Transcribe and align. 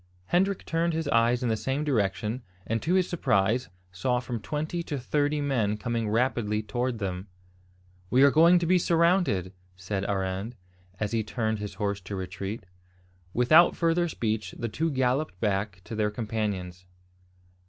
Hendrik 0.29 0.65
turned 0.65 0.93
his 0.93 1.07
eyes 1.09 1.43
in 1.43 1.49
the 1.49 1.55
same 1.55 1.83
direction, 1.83 2.41
and 2.65 2.81
to 2.81 2.95
his 2.95 3.07
surprise 3.07 3.69
saw 3.91 4.19
from 4.19 4.39
twenty 4.39 4.81
to 4.81 4.97
thirty 4.97 5.41
men 5.41 5.77
coming 5.77 6.09
rapidly 6.09 6.63
towards 6.63 6.97
them. 6.97 7.27
"We 8.09 8.23
are 8.23 8.31
going 8.31 8.57
to 8.57 8.65
be 8.65 8.79
surrounded!" 8.79 9.53
said 9.75 10.03
Arend, 10.05 10.55
as 10.99 11.11
he 11.11 11.23
turned 11.23 11.59
his 11.59 11.75
horse 11.75 12.01
to 12.01 12.15
retreat. 12.15 12.65
Without 13.31 13.75
further 13.75 14.07
speech, 14.09 14.55
the 14.57 14.69
two 14.69 14.89
galloped 14.89 15.39
back 15.39 15.81
to 15.83 15.93
their 15.93 16.09
companions. 16.09 16.87